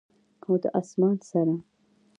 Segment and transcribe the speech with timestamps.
[0.45, 1.55] او د اسمان سره،